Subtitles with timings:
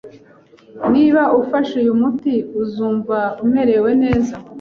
[0.93, 4.33] Niba ufashe uyu muti, uzumva umerewe neza.